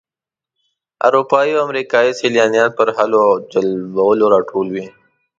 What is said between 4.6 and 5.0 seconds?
وي.